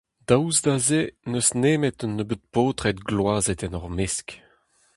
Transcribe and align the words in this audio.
Daoust 0.27 0.63
da 0.65 0.75
se 0.87 1.01
n'eus 1.29 1.49
nemet 1.63 1.99
un 2.05 2.13
nebeud 2.17 2.43
paotred 2.53 2.97
gloazet 3.07 3.63
en 3.65 3.75
hor 3.77 3.89
mesk. 3.97 4.27